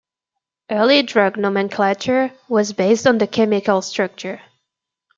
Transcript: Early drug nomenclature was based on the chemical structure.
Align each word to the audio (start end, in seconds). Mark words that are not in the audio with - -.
Early 0.71 1.03
drug 1.03 1.37
nomenclature 1.37 2.31
was 2.49 2.73
based 2.73 3.05
on 3.05 3.19
the 3.19 3.27
chemical 3.27 3.83
structure. 3.83 4.41